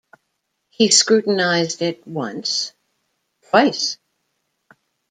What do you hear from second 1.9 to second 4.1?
once, twice.